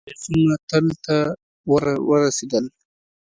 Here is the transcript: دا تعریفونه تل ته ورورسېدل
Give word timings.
دا 0.03 0.05
تعریفونه 0.21 0.55
تل 0.69 0.85
ته 1.05 1.17
ورورسېدل 1.71 2.65